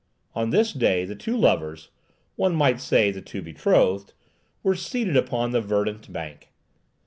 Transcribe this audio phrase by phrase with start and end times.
[0.33, 4.13] On this day the two lovers—one might say, the two betrothed—
[4.63, 6.51] were seated upon the verdant bank.